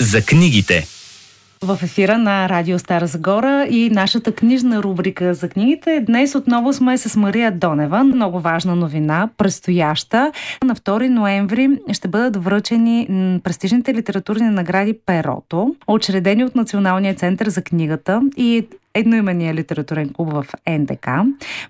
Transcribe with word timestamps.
за 0.00 0.22
книгите. 0.22 0.86
В 1.62 1.78
ефира 1.82 2.18
на 2.18 2.48
Радио 2.48 2.78
Стара 2.78 3.06
Загора 3.06 3.66
и 3.70 3.90
нашата 3.90 4.32
книжна 4.32 4.82
рубрика 4.82 5.34
за 5.34 5.48
книгите. 5.48 6.00
Днес 6.06 6.34
отново 6.34 6.72
сме 6.72 6.98
с 6.98 7.16
Мария 7.16 7.52
Донева. 7.52 8.04
Много 8.04 8.40
важна 8.40 8.76
новина, 8.76 9.28
предстояща. 9.36 10.32
На 10.64 10.74
2 10.74 11.08
ноември 11.08 11.68
ще 11.92 12.08
бъдат 12.08 12.44
връчени 12.44 13.06
престижните 13.44 13.94
литературни 13.94 14.48
награди 14.50 14.94
Перото, 15.06 15.74
учредени 15.88 16.44
от 16.44 16.54
Националния 16.54 17.14
център 17.14 17.48
за 17.48 17.62
книгата 17.62 18.20
и 18.36 18.66
едноимения 18.94 19.54
литературен 19.54 20.10
клуб 20.12 20.32
в 20.32 20.46
НДК. 20.68 21.08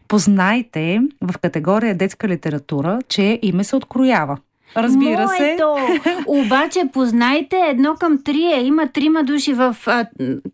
Познайте 0.09 1.01
в 1.21 1.39
категория 1.39 1.95
детска 1.95 2.29
литература, 2.29 2.99
че 3.09 3.39
име 3.43 3.65
се 3.65 3.77
откроява. 3.77 4.39
Разбира 4.77 5.27
Моето. 5.27 5.75
се. 6.03 6.17
Обаче 6.27 6.81
познайте 6.93 7.57
едно 7.69 7.95
към 7.95 8.19
три 8.25 8.45
е. 8.45 8.61
Има 8.61 8.89
трима 8.89 9.25
души 9.25 9.53
в 9.53 9.77
а, 9.87 10.07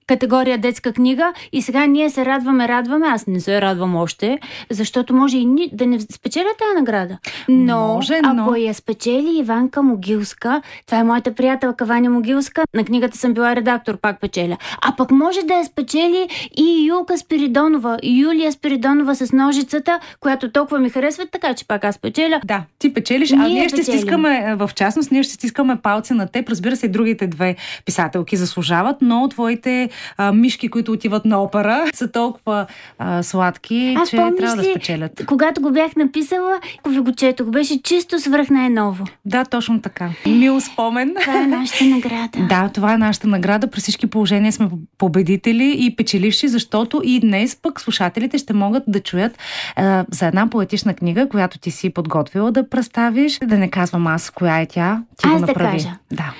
категория 0.06 0.59
детска 0.59 0.92
книга 0.92 1.32
и 1.52 1.62
сега 1.62 1.87
ние 1.87 2.10
се 2.10 2.24
радваме, 2.24 2.68
радваме. 2.68 3.06
Аз 3.06 3.27
не 3.27 3.40
се 3.40 3.60
радвам 3.60 3.96
още, 3.96 4.38
защото 4.70 5.14
може 5.14 5.38
и 5.38 5.45
ни, 5.45 5.70
да 5.73 5.87
не 5.87 6.00
спечеля 6.00 6.48
тази 6.59 6.74
награда. 6.74 7.18
Но, 7.48 7.95
може, 7.95 8.20
но... 8.20 8.42
ако 8.42 8.54
я 8.54 8.74
спечели 8.74 9.38
Иванка 9.38 9.82
Могилска, 9.82 10.62
това 10.87 10.98
е 10.98 11.04
моята 11.04 11.34
приятелка 11.34 11.84
Ваня 11.84 12.10
Могилска, 12.10 12.62
на 12.74 12.84
книгата 12.84 13.18
съм 13.18 13.34
била 13.34 13.56
редактор, 13.56 13.96
пак 13.96 14.20
печеля. 14.20 14.56
А 14.82 14.96
пък 14.96 15.10
може 15.10 15.42
да 15.42 15.54
я 15.54 15.65
спечели 15.65 16.29
и 16.57 16.87
Юлка 16.88 17.18
Спиридонова, 17.18 17.98
Юлия 18.02 18.52
Спиридонова 18.52 19.15
с 19.15 19.32
ножицата, 19.32 20.01
която 20.20 20.51
толкова 20.51 20.79
ми 20.79 20.90
харесва, 20.90 21.26
така 21.32 21.54
че 21.54 21.66
пак 21.66 21.85
аз 21.85 21.98
печеля. 21.98 22.40
Да, 22.45 22.62
ти 22.79 22.95
печелиш, 22.95 23.32
а 23.32 23.37
ние, 23.37 23.48
ние 23.48 23.68
ще 23.68 23.76
печелим 23.76 24.04
стискаме, 24.05 24.45
е, 24.47 24.55
в 24.55 24.71
частност, 24.74 25.10
ние 25.10 25.23
ще 25.23 25.35
стискаме 25.35 25.77
палци 25.77 26.13
на 26.13 26.27
теб. 26.27 26.49
Разбира 26.49 26.77
се, 26.77 26.87
и 26.87 26.88
другите 26.88 27.27
две 27.27 27.57
писателки 27.85 28.37
заслужават, 28.37 28.97
но 29.01 29.29
твоите 29.29 29.91
а, 30.16 30.33
мишки, 30.33 30.69
които 30.69 30.93
отиват 30.93 31.24
на 31.24 31.43
опера, 31.43 31.85
са 31.95 32.13
толкова 32.13 32.66
а, 32.99 33.23
сладки, 33.23 33.95
Аз 33.99 34.10
че 34.10 34.16
трябва 34.16 34.57
да 34.57 34.65
спечелят. 34.65 35.23
Когато 35.27 35.60
го 35.60 35.73
бях 35.73 35.97
написала, 35.97 36.60
ви 36.88 36.99
го 36.99 37.13
четох, 37.13 37.47
беше 37.47 37.82
чисто 37.82 38.21
свръх 38.21 38.51
най-ново. 38.51 39.05
Да, 39.25 39.45
точно 39.45 39.80
така. 39.80 40.10
Мил 40.27 40.60
спомен. 40.60 41.15
Това 41.21 41.43
е 41.43 41.47
нашата 41.47 41.85
награда. 41.85 42.38
Да, 42.49 42.71
това 42.75 42.95
е 42.95 42.99
нашата 42.99 43.27
награда. 43.27 43.71
При 43.71 43.80
всички 43.80 44.07
положения 44.07 44.52
сме 44.52 44.69
победители 44.99 45.77
и 45.79 45.97
печеливши, 45.97 46.49
защото 46.49 47.01
и 47.05 47.21
днес 47.21 47.57
пък 47.63 47.80
слушателите 47.80 48.38
ще 48.38 48.52
могат 48.52 48.82
да 48.87 49.01
чуят 49.01 49.38
а, 49.77 50.05
за 50.10 50.27
една 50.27 50.51
поетична 50.51 50.95
книга, 50.95 51.29
която 51.29 51.59
ти 51.59 51.71
си 51.71 51.91
подготвила 51.91 52.52
да 52.52 52.69
представиш. 52.69 53.38
Да 53.45 53.59
не 53.59 53.71
казвам 53.71 53.93
знам 53.95 54.06
аз 54.06 54.30
коя 54.30 54.60
е 54.60 54.66
тя. 54.66 55.02
Ти 55.16 55.28
аз 55.28 55.40
го 55.40 55.46
да 55.46 55.54
кажа. 55.54 55.88
Да. 56.12 56.34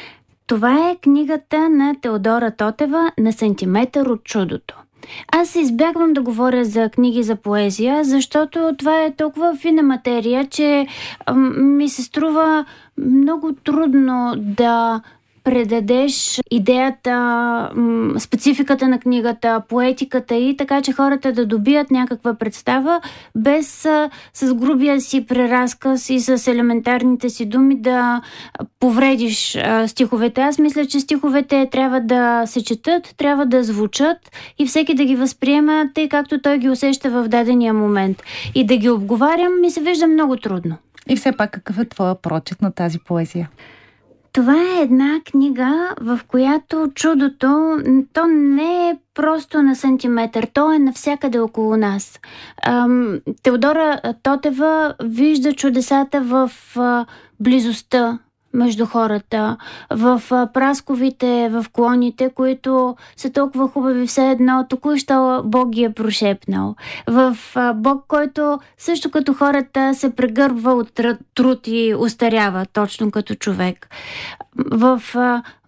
Това 0.47 0.91
е 0.91 0.97
книгата 0.97 1.69
на 1.69 1.95
Теодора 2.01 2.51
Тотева 2.51 3.11
на 3.19 3.33
сантиметър 3.33 4.07
от 4.07 4.25
чудото. 4.25 4.75
Аз 5.33 5.55
избягвам 5.55 6.13
да 6.13 6.23
говоря 6.23 6.65
за 6.65 6.91
книги 6.91 7.23
за 7.23 7.37
поезия, 7.37 8.05
защото 8.05 8.75
това 8.79 9.03
е 9.03 9.15
толкова 9.15 9.57
фина 9.57 9.83
материя, 9.83 10.47
че 10.47 10.87
ми 11.57 11.89
се 11.89 12.03
струва 12.03 12.65
много 12.99 13.53
трудно 13.53 14.35
да 14.37 15.01
предадеш 15.45 16.41
идеята, 16.51 17.71
спецификата 18.19 18.89
на 18.89 18.99
книгата, 18.99 19.63
поетиката 19.69 20.35
и 20.35 20.57
така, 20.57 20.83
че 20.83 20.93
хората 20.93 21.33
да 21.33 21.47
добият 21.47 21.91
някаква 21.91 22.35
представа, 22.35 23.01
без 23.35 23.89
с 24.35 24.55
грубия 24.55 25.01
си 25.01 25.27
преразказ 25.27 26.11
и 26.11 26.21
с 26.21 26.47
елементарните 26.47 27.31
си 27.31 27.47
думи 27.47 27.77
да 27.81 28.23
повредиш 28.81 29.59
стиховете. 29.87 30.41
Аз 30.41 30.59
мисля, 30.59 30.87
че 30.87 31.01
стиховете 31.01 31.69
трябва 31.73 32.01
да 32.01 32.43
се 32.47 32.65
четат, 32.65 33.15
трябва 33.17 33.47
да 33.47 33.65
звучат 33.65 34.19
и 34.59 34.67
всеки 34.67 34.95
да 34.95 35.05
ги 35.05 35.17
възприема 35.17 35.85
тъй 35.95 36.09
както 36.09 36.43
той 36.43 36.59
ги 36.59 36.69
усеща 36.69 37.11
в 37.11 37.29
дадения 37.29 37.75
момент. 37.75 38.23
И 38.55 38.67
да 38.67 38.77
ги 38.77 38.91
обговарям 38.91 39.61
ми 39.61 39.71
се 39.71 39.81
вижда 39.81 40.07
много 40.07 40.37
трудно. 40.37 40.77
И 41.09 41.17
все 41.17 41.33
пак 41.33 41.51
какъв 41.51 41.79
е 41.79 41.85
твоя 41.85 42.15
прочет 42.15 42.63
на 42.63 42.73
тази 42.73 42.99
поезия? 42.99 43.51
Това 44.35 44.55
е 44.55 44.83
една 44.83 45.21
книга, 45.25 45.95
в 46.01 46.21
която 46.29 46.91
чудото, 46.95 47.79
то 48.13 48.27
не 48.27 48.89
е 48.89 48.97
просто 49.15 49.63
на 49.63 49.77
сантиметър, 49.77 50.49
то 50.53 50.73
е 50.73 50.79
навсякъде 50.79 51.39
около 51.39 51.77
нас. 51.77 52.21
Теодора 53.43 54.01
Тотева 54.23 54.95
вижда 55.03 55.53
чудесата 55.53 56.21
в 56.21 56.51
близостта 57.41 58.19
между 58.55 58.87
хората, 58.87 59.57
в 59.91 60.23
прасковите, 60.55 61.49
в 61.53 61.67
клоните, 61.73 62.31
които 62.35 62.97
са 63.17 63.33
толкова 63.33 63.69
хубави, 63.69 64.07
все 64.07 64.31
едно 64.31 64.67
току-що 64.69 65.43
Бог 65.45 65.71
ги 65.71 65.85
е 65.85 65.93
прошепнал. 65.93 66.75
В 67.07 67.37
Бог, 67.75 68.05
който 68.09 68.59
също 68.79 69.11
като 69.11 69.35
хората 69.35 69.95
се 69.95 70.15
прегърбва 70.15 70.73
от 70.73 71.01
труд 71.35 71.67
и 71.67 71.95
устарява, 71.99 72.67
точно 72.73 73.11
като 73.11 73.35
човек. 73.35 73.89
В 74.57 75.03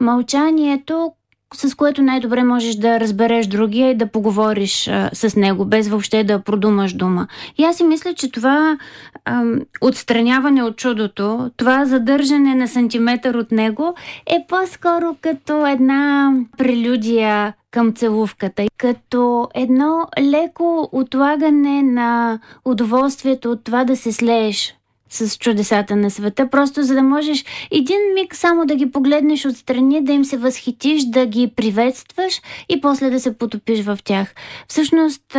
мълчанието, 0.01 1.13
с 1.56 1.75
което 1.75 2.03
най-добре 2.03 2.44
можеш 2.44 2.75
да 2.75 3.00
разбереш 3.00 3.47
другия 3.47 3.91
и 3.91 3.94
да 3.94 4.06
поговориш 4.06 4.89
а, 4.89 5.11
с 5.12 5.37
него, 5.37 5.65
без 5.65 5.89
въобще 5.89 6.25
да 6.25 6.39
продумаш 6.39 6.93
дума. 6.93 7.27
И 7.59 7.65
аз 7.65 7.77
си 7.77 7.84
мисля, 7.84 8.15
че 8.15 8.33
това 8.33 8.78
а, 9.25 9.43
отстраняване 9.81 10.62
от 10.62 10.77
чудото, 10.77 11.50
това 11.56 11.84
задържане 11.84 12.55
на 12.55 12.69
сантиметър 12.69 13.34
от 13.34 13.53
него 13.53 13.94
е 14.27 14.44
по-скоро 14.49 15.17
като 15.21 15.67
една 15.67 16.33
прелюдия 16.59 17.55
към 17.71 17.93
целувката, 17.93 18.67
като 18.77 19.49
едно 19.55 20.06
леко 20.21 20.88
отлагане 20.93 21.83
на 21.83 22.38
удоволствието 22.65 23.50
от 23.50 23.65
това 23.65 23.84
да 23.84 23.97
се 23.97 24.12
слееш 24.12 24.75
с 25.11 25.39
чудесата 25.39 25.97
на 25.97 26.11
света, 26.11 26.50
просто 26.50 26.83
за 26.83 26.94
да 26.94 27.03
можеш 27.03 27.44
един 27.71 27.99
миг 28.15 28.34
само 28.34 28.67
да 28.67 28.75
ги 28.75 28.91
погледнеш 28.91 29.47
отстрани, 29.47 30.05
да 30.05 30.12
им 30.12 30.25
се 30.25 30.37
възхитиш, 30.37 31.05
да 31.05 31.27
ги 31.27 31.53
приветстваш 31.56 32.41
и 32.69 32.81
после 32.81 33.11
да 33.11 33.21
се 33.21 33.39
потопиш 33.39 33.84
в 33.84 33.99
тях. 34.05 34.34
Всъщност, 34.69 35.37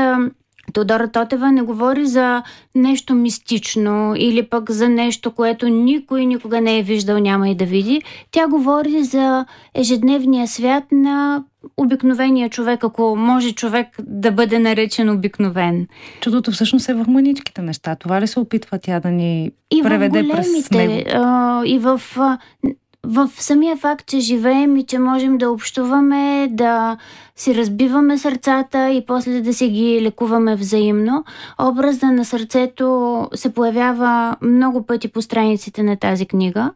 Тодора 0.73 1.11
Тотева 1.11 1.51
не 1.51 1.61
говори 1.61 2.05
за 2.05 2.44
нещо 2.75 3.16
мистично 3.16 4.13
или 4.17 4.44
пък 4.44 4.72
за 4.72 4.89
нещо, 4.89 5.31
което 5.31 5.67
никой 5.67 6.25
никога 6.25 6.61
не 6.61 6.79
е 6.79 6.84
виждал, 6.84 7.19
няма 7.19 7.49
и 7.49 7.55
да 7.55 7.66
види. 7.66 8.01
Тя 8.31 8.47
говори 8.47 9.03
за 9.03 9.45
ежедневния 9.73 10.47
свят 10.47 10.84
на 10.91 11.44
обикновения 11.78 12.50
човек, 12.50 12.83
ако 12.83 13.16
може 13.16 13.51
човек 13.51 13.88
да 14.00 14.31
бъде 14.31 14.59
наречен 14.59 15.09
обикновен. 15.09 15.88
Чудото 16.22 16.51
всъщност 16.51 16.89
е 16.89 16.94
в 16.94 17.05
маничките 17.07 17.61
неща. 17.61 17.95
Това 17.95 18.22
ли 18.22 18.28
се 18.28 18.39
опитва 18.39 18.79
тя 18.79 19.00
да 19.00 19.11
ни 19.11 19.51
и 19.72 19.83
преведе 19.83 20.23
в 20.23 20.29
през 20.31 20.72
него? 20.72 21.09
А, 21.13 21.61
и 21.66 21.79
в 21.79 22.01
в 23.03 23.30
самия 23.38 23.78
факт, 23.78 24.06
че 24.06 24.19
живеем 24.19 24.78
и 24.78 24.85
че 24.85 25.00
можем 25.00 25.38
да 25.38 25.52
общуваме, 25.52 26.47
да 26.52 26.97
си 27.35 27.56
разбиваме 27.56 28.18
сърцата 28.18 28.90
и 28.90 29.06
после 29.06 29.41
да 29.41 29.53
си 29.53 29.69
ги 29.69 30.02
лекуваме 30.02 30.56
взаимно, 30.56 31.24
образа 31.62 32.12
на 32.12 32.25
сърцето 32.25 33.30
се 33.35 33.53
появява 33.53 34.35
много 34.41 34.85
пъти 34.85 35.08
по 35.08 35.22
страниците 35.22 35.84
на 35.84 35.97
тази 35.97 36.25
книга. 36.25 36.72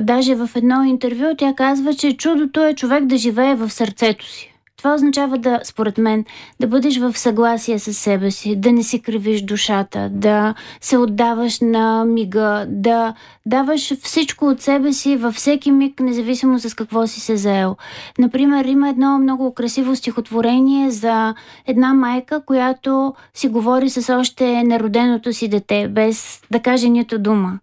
Даже 0.00 0.34
в 0.34 0.50
едно 0.54 0.84
интервю 0.84 1.34
тя 1.38 1.54
казва, 1.54 1.94
че 1.94 2.16
чудото 2.16 2.64
е 2.64 2.74
човек 2.74 3.04
да 3.04 3.16
живее 3.16 3.54
в 3.54 3.70
сърцето 3.70 4.26
си. 4.26 4.55
Това 4.76 4.94
означава 4.94 5.38
да, 5.38 5.60
според 5.64 5.98
мен, 5.98 6.24
да 6.60 6.66
бъдеш 6.66 6.98
в 6.98 7.18
съгласие 7.18 7.78
с 7.78 7.94
себе 7.94 8.30
си, 8.30 8.56
да 8.56 8.72
не 8.72 8.82
си 8.82 9.02
кривиш 9.02 9.42
душата, 9.42 10.08
да 10.12 10.54
се 10.80 10.96
отдаваш 10.96 11.60
на 11.60 12.04
мига, 12.04 12.66
да 12.68 13.14
даваш 13.46 13.94
всичко 14.02 14.44
от 14.46 14.60
себе 14.60 14.92
си 14.92 15.16
във 15.16 15.34
всеки 15.34 15.72
миг, 15.72 16.00
независимо 16.00 16.58
с 16.58 16.74
какво 16.74 17.06
си 17.06 17.20
се 17.20 17.36
заел. 17.36 17.76
Например, 18.18 18.64
има 18.64 18.88
едно 18.88 19.18
много 19.18 19.54
красиво 19.54 19.96
стихотворение 19.96 20.90
за 20.90 21.34
една 21.66 21.94
майка, 21.94 22.44
която 22.44 23.14
си 23.34 23.48
говори 23.48 23.90
с 23.90 24.14
още 24.14 24.62
нероденото 24.62 25.32
си 25.32 25.48
дете, 25.48 25.88
без 25.88 26.40
да 26.50 26.60
каже 26.60 26.88
нито 26.88 27.18
дума. 27.18 27.58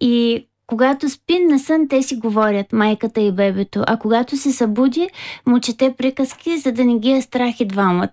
И 0.00 0.46
когато 0.70 1.08
спи 1.08 1.38
на 1.38 1.58
сън, 1.58 1.88
те 1.88 2.02
си 2.02 2.16
говорят, 2.16 2.72
майката 2.72 3.20
и 3.20 3.32
бебето, 3.32 3.84
а 3.86 3.96
когато 3.96 4.36
се 4.36 4.52
събуди, 4.52 5.08
му 5.46 5.60
чете 5.60 5.94
приказки, 5.98 6.58
за 6.58 6.72
да 6.72 6.84
не 6.84 6.98
ги 6.98 7.10
е 7.10 7.22
страх 7.22 7.60
и 7.60 7.64
двамата. 7.64 8.08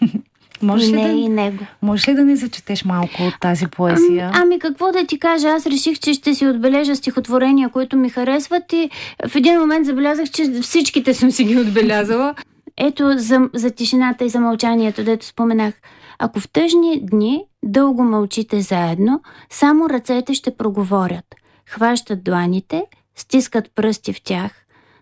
Можеш 0.62 0.88
и 0.88 0.92
не 0.92 1.02
да, 1.02 1.12
и 1.12 1.28
него. 1.28 1.64
Можеш 1.82 2.08
ли 2.08 2.14
да 2.14 2.24
ни 2.24 2.36
зачетеш 2.36 2.84
малко 2.84 3.22
от 3.22 3.34
тази 3.40 3.66
поезия? 3.66 4.30
Ами, 4.34 4.42
ами 4.42 4.58
какво 4.58 4.92
да 4.92 5.06
ти 5.06 5.18
кажа, 5.18 5.48
аз 5.48 5.66
реших, 5.66 5.98
че 5.98 6.14
ще 6.14 6.34
си 6.34 6.46
отбележа 6.46 6.96
стихотворения, 6.96 7.68
които 7.68 7.96
ми 7.96 8.10
харесват 8.10 8.72
и 8.72 8.90
в 9.28 9.36
един 9.36 9.60
момент 9.60 9.86
забелязах, 9.86 10.30
че 10.30 10.50
всичките 10.62 11.14
съм 11.14 11.30
си 11.30 11.44
ги 11.44 11.56
отбелязала. 11.56 12.34
Ето 12.76 13.12
за, 13.16 13.40
за 13.54 13.70
тишината 13.70 14.24
и 14.24 14.28
за 14.28 14.40
мълчанието, 14.40 15.04
дето 15.04 15.26
споменах. 15.26 15.74
Ако 16.18 16.40
в 16.40 16.48
тъжни 16.52 17.00
дни 17.02 17.44
дълго 17.64 18.02
мълчите 18.02 18.60
заедно, 18.60 19.20
само 19.50 19.90
ръцете 19.90 20.34
ще 20.34 20.56
проговорят– 20.56 21.24
хващат 21.66 22.24
дланите, 22.24 22.84
стискат 23.16 23.70
пръсти 23.74 24.12
в 24.12 24.22
тях, 24.22 24.52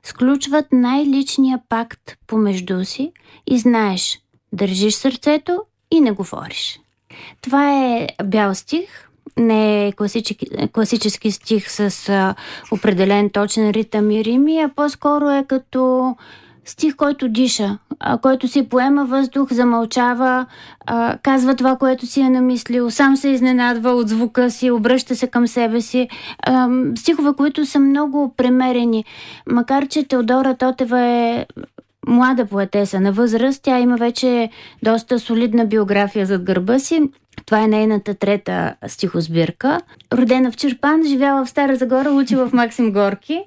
сключват 0.02 0.66
най-личния 0.72 1.60
пакт 1.68 2.16
помежду 2.26 2.84
си 2.84 3.12
и 3.46 3.58
знаеш, 3.58 4.20
държиш 4.52 4.94
сърцето 4.94 5.62
и 5.90 6.00
не 6.00 6.10
говориш. 6.10 6.80
Това 7.40 7.86
е 7.86 8.08
бял 8.24 8.54
стих, 8.54 9.08
не 9.36 9.86
е 9.86 9.92
класически, 9.92 10.46
класически 10.72 11.32
стих 11.32 11.70
с 11.70 12.08
а, 12.08 12.34
определен 12.72 13.30
точен 13.30 13.70
ритъм 13.70 14.10
и 14.10 14.24
рими, 14.24 14.60
а 14.60 14.68
по-скоро 14.76 15.30
е 15.30 15.44
като 15.48 16.16
стих, 16.64 16.96
който 16.96 17.28
диша, 17.28 17.78
а, 18.00 18.18
който 18.18 18.48
си 18.48 18.68
поема 18.68 19.04
въздух, 19.04 19.52
замълчава, 19.52 20.46
а, 20.86 21.18
казва 21.22 21.56
това, 21.56 21.76
което 21.76 22.06
си 22.06 22.20
е 22.20 22.30
намислил, 22.30 22.90
сам 22.90 23.16
се 23.16 23.28
изненадва 23.28 23.90
от 23.90 24.08
звука 24.08 24.50
си, 24.50 24.70
обръща 24.70 25.16
се 25.16 25.26
към 25.26 25.46
себе 25.46 25.80
си. 25.80 26.08
А, 26.42 26.68
стихове, 26.96 27.30
които 27.36 27.66
са 27.66 27.78
много 27.78 28.34
премерени. 28.36 29.04
Макар, 29.46 29.86
че 29.86 30.04
Теодора 30.04 30.54
Тотева 30.54 31.00
е 31.00 31.46
млада 32.06 32.46
поетеса 32.46 33.00
на 33.00 33.12
възраст, 33.12 33.62
тя 33.62 33.78
има 33.78 33.96
вече 33.96 34.50
доста 34.82 35.18
солидна 35.18 35.66
биография 35.66 36.26
зад 36.26 36.42
гърба 36.42 36.78
си. 36.78 37.02
Това 37.46 37.62
е 37.62 37.68
нейната 37.68 38.14
трета 38.14 38.74
стихосбирка. 38.86 39.80
Родена 40.12 40.52
в 40.52 40.56
Черпан, 40.56 41.04
живяла 41.06 41.44
в 41.44 41.48
Стара 41.50 41.76
Загора, 41.76 42.10
учи 42.10 42.36
в 42.36 42.50
Максим 42.52 42.92
Горки. 42.92 43.40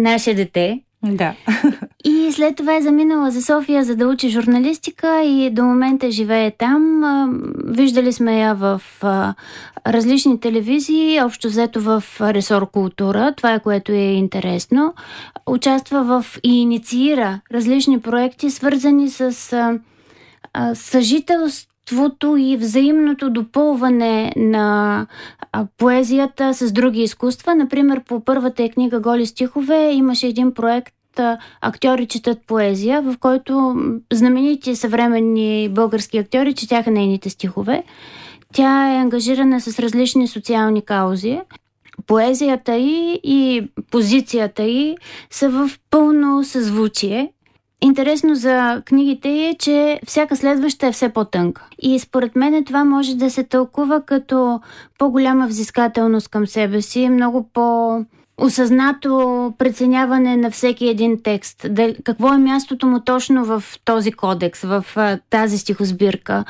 Наше 0.00 0.34
дете, 0.34 0.80
да. 1.02 1.34
И 2.04 2.32
след 2.32 2.56
това 2.56 2.76
е 2.76 2.82
заминала 2.82 3.30
за 3.30 3.42
София, 3.42 3.84
за 3.84 3.96
да 3.96 4.08
учи 4.08 4.28
журналистика 4.28 5.22
и 5.22 5.50
до 5.50 5.64
момента 5.64 6.10
живее 6.10 6.50
там. 6.50 7.02
Виждали 7.64 8.12
сме 8.12 8.40
я 8.40 8.54
в 8.54 8.82
различни 9.86 10.40
телевизии, 10.40 11.22
общо 11.22 11.48
взето 11.48 11.80
в 11.80 12.04
ресор 12.20 12.70
култура. 12.70 13.34
Това 13.36 13.54
е 13.54 13.60
което 13.60 13.92
е 13.92 13.96
интересно. 13.96 14.94
Участва 15.46 16.04
в 16.04 16.38
и 16.42 16.60
инициира 16.60 17.40
различни 17.52 18.00
проекти, 18.00 18.50
свързани 18.50 19.10
с 19.10 19.32
съжителство 20.74 21.74
творчеството 21.84 22.36
и 22.36 22.56
взаимното 22.56 23.30
допълване 23.30 24.32
на 24.36 25.06
поезията 25.78 26.54
с 26.54 26.72
други 26.72 27.02
изкуства. 27.02 27.54
Например, 27.54 28.00
по 28.08 28.20
първата 28.20 28.62
е 28.62 28.68
книга 28.68 29.00
Голи 29.00 29.26
стихове 29.26 29.92
имаше 29.92 30.26
един 30.26 30.54
проект 30.54 30.94
актьори 31.60 32.06
четат 32.06 32.38
поезия, 32.46 33.02
в 33.02 33.16
който 33.20 33.76
знаменити 34.12 34.76
съвременни 34.76 35.68
български 35.68 36.18
актьори 36.18 36.54
четяха 36.54 36.90
нейните 36.90 37.30
стихове. 37.30 37.82
Тя 38.52 38.94
е 38.94 38.96
ангажирана 38.96 39.60
с 39.60 39.78
различни 39.78 40.28
социални 40.28 40.82
каузи. 40.82 41.40
Поезията 42.06 42.76
й 42.76 43.20
и 43.22 43.68
позицията 43.90 44.62
й 44.62 44.96
са 45.30 45.48
в 45.48 45.70
пълно 45.90 46.44
съзвучие. 46.44 47.32
Интересно 47.80 48.34
за 48.34 48.82
книгите 48.84 49.28
е, 49.28 49.54
че 49.58 50.00
всяка 50.06 50.36
следваща 50.36 50.86
е 50.86 50.92
все 50.92 51.08
по-тънка. 51.08 51.66
И 51.82 51.98
според 51.98 52.36
мен 52.36 52.64
това 52.64 52.84
може 52.84 53.16
да 53.16 53.30
се 53.30 53.44
тълкува 53.44 54.00
като 54.00 54.60
по-голяма 54.98 55.46
взискателност 55.46 56.28
към 56.28 56.46
себе 56.46 56.82
си, 56.82 57.08
много 57.08 57.48
по- 57.52 58.04
осъзнато 58.38 59.52
преценяване 59.58 60.36
на 60.36 60.50
всеки 60.50 60.88
един 60.88 61.22
текст. 61.22 61.66
какво 62.04 62.34
е 62.34 62.38
мястото 62.38 62.86
му 62.86 63.00
точно 63.00 63.44
в 63.44 63.64
този 63.84 64.12
кодекс, 64.12 64.62
в 64.62 64.84
тази 65.30 65.58
стихосбирка. 65.58 66.44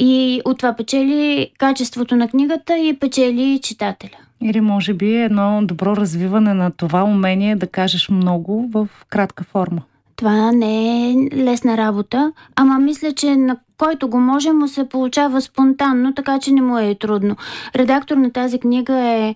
И 0.00 0.40
от 0.44 0.58
това 0.58 0.72
печели 0.72 1.50
качеството 1.58 2.16
на 2.16 2.28
книгата 2.28 2.78
и 2.78 2.98
печели 2.98 3.60
читателя. 3.62 4.16
Или 4.42 4.60
може 4.60 4.94
би 4.94 5.16
едно 5.16 5.60
добро 5.62 5.96
развиване 5.96 6.54
на 6.54 6.70
това 6.70 7.04
умение 7.04 7.56
да 7.56 7.66
кажеш 7.66 8.08
много 8.08 8.70
в 8.72 8.88
кратка 9.08 9.44
форма. 9.44 9.82
Това 10.16 10.52
не 10.52 11.10
е 11.10 11.14
лесна 11.32 11.76
работа, 11.76 12.32
ама 12.56 12.78
мисля, 12.78 13.12
че 13.12 13.36
на 13.36 13.56
който 13.78 14.08
го 14.08 14.20
може 14.20 14.52
му 14.52 14.68
се 14.68 14.88
получава 14.88 15.40
спонтанно, 15.40 16.14
така 16.14 16.38
че 16.38 16.52
не 16.52 16.62
му 16.62 16.78
е 16.78 16.94
трудно. 16.94 17.36
Редактор 17.76 18.16
на 18.16 18.30
тази 18.30 18.58
книга 18.58 18.94
е 18.94 19.34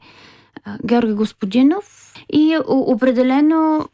Георги 0.85 1.13
Господинов 1.13 2.15
и 2.33 2.59
определено 2.69 3.89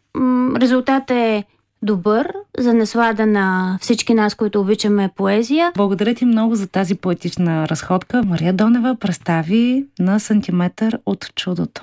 резултатът 0.61 1.11
е 1.11 1.45
добър 1.83 2.33
за 2.59 2.75
наслада 2.75 3.27
на 3.27 3.79
всички 3.81 4.15
нас, 4.15 4.35
които 4.35 4.61
обичаме 4.61 5.11
поезия. 5.17 5.73
Благодаря 5.77 6.15
ти 6.15 6.25
много 6.25 6.55
за 6.55 6.67
тази 6.67 6.95
поетична 6.95 7.69
разходка. 7.69 8.23
Мария 8.23 8.53
Донева 8.53 8.97
представи 9.01 9.87
на 9.99 10.19
сантиметър 10.21 10.99
от 11.07 11.35
чудото. 11.35 11.83